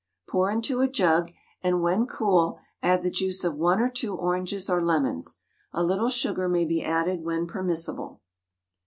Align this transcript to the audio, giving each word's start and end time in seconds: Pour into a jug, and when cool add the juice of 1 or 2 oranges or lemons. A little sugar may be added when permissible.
Pour 0.27 0.49
into 0.49 0.81
a 0.81 0.87
jug, 0.87 1.29
and 1.61 1.83
when 1.83 2.07
cool 2.07 2.57
add 2.81 3.03
the 3.03 3.11
juice 3.11 3.43
of 3.43 3.53
1 3.53 3.79
or 3.79 3.87
2 3.87 4.15
oranges 4.15 4.67
or 4.67 4.81
lemons. 4.83 5.41
A 5.73 5.83
little 5.83 6.09
sugar 6.09 6.49
may 6.49 6.65
be 6.65 6.83
added 6.83 7.21
when 7.21 7.45
permissible. 7.45 8.19